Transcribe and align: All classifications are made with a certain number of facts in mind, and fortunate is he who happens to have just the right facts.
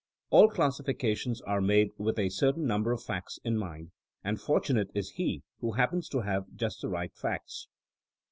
All 0.31 0.49
classifications 0.49 1.41
are 1.41 1.61
made 1.61 1.91
with 1.95 2.17
a 2.17 2.29
certain 2.29 2.65
number 2.65 2.91
of 2.91 3.03
facts 3.03 3.37
in 3.43 3.55
mind, 3.55 3.91
and 4.23 4.41
fortunate 4.41 4.89
is 4.95 5.11
he 5.11 5.43
who 5.59 5.73
happens 5.73 6.09
to 6.09 6.21
have 6.21 6.45
just 6.55 6.81
the 6.81 6.89
right 6.89 7.15
facts. 7.15 7.67